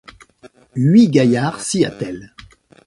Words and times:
Huit 0.73 1.09
gaillards 1.09 1.59
s'y 1.61 1.85
attellent. 1.85 2.33